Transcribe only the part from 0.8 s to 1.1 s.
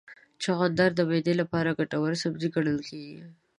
د